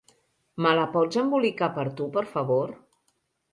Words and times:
Me 0.65 0.71
la 0.79 0.85
pots 0.95 1.19
embolicar 1.25 1.69
per 1.77 1.85
tu, 2.01 2.09
per 2.19 2.27
favor? 2.35 2.75